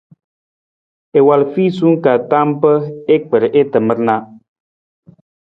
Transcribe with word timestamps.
I 1.17 1.19
wal 1.27 1.43
fiisung 1.53 1.95
ka 2.03 2.13
tam 2.29 2.49
pa 2.61 2.73
i 3.13 3.15
kpar 3.23 3.43
i 3.59 3.61
tamar 3.71 3.99
na. 4.07 4.15